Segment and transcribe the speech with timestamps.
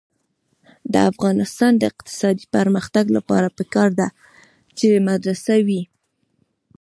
[0.93, 4.07] د افغانستان د اقتصادي پرمختګ لپاره پکار ده
[4.77, 5.81] چې مدرسه وي.